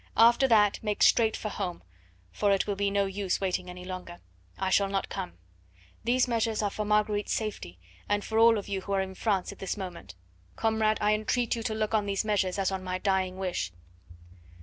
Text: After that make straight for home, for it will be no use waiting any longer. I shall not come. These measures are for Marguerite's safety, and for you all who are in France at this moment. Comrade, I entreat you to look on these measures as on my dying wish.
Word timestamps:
After 0.17 0.47
that 0.47 0.81
make 0.81 1.03
straight 1.03 1.37
for 1.37 1.49
home, 1.49 1.83
for 2.31 2.51
it 2.51 2.65
will 2.65 2.75
be 2.75 2.89
no 2.89 3.05
use 3.05 3.39
waiting 3.39 3.69
any 3.69 3.85
longer. 3.85 4.17
I 4.57 4.71
shall 4.71 4.87
not 4.89 5.09
come. 5.09 5.33
These 6.03 6.27
measures 6.27 6.63
are 6.63 6.71
for 6.71 6.85
Marguerite's 6.85 7.31
safety, 7.33 7.77
and 8.09 8.25
for 8.25 8.39
you 8.39 8.41
all 8.41 8.59
who 8.59 8.93
are 8.93 9.01
in 9.01 9.13
France 9.13 9.51
at 9.51 9.59
this 9.59 9.77
moment. 9.77 10.15
Comrade, 10.55 10.97
I 11.01 11.13
entreat 11.13 11.55
you 11.55 11.61
to 11.61 11.75
look 11.75 11.93
on 11.93 12.07
these 12.07 12.25
measures 12.25 12.57
as 12.57 12.71
on 12.71 12.83
my 12.83 12.97
dying 12.97 13.37
wish. 13.37 13.73